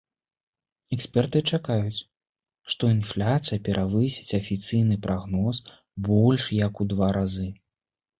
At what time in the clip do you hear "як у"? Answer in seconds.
6.65-6.89